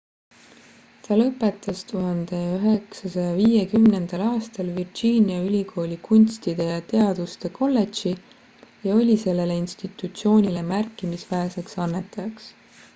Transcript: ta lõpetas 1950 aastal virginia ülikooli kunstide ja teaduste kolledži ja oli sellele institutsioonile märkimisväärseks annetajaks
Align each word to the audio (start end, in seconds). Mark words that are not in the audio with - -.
ta 1.07 1.15
lõpetas 1.17 1.81
1950 1.89 4.21
aastal 4.29 4.71
virginia 4.79 5.43
ülikooli 5.51 5.99
kunstide 6.09 6.67
ja 6.71 6.79
teaduste 6.93 7.53
kolledži 7.59 8.15
ja 8.87 8.97
oli 9.03 9.19
sellele 9.27 9.59
institutsioonile 9.67 10.65
märkimisväärseks 10.73 11.79
annetajaks 11.87 12.51